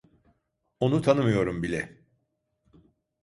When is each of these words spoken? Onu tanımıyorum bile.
Onu 0.79 1.01
tanımıyorum 1.01 1.63
bile. 1.63 2.01